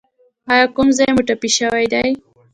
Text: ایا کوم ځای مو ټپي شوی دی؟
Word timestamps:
ایا 0.51 0.65
کوم 0.75 0.87
ځای 0.97 1.09
مو 1.15 1.21
ټپي 1.27 1.49
شوی 1.57 1.85
دی؟ 1.93 2.09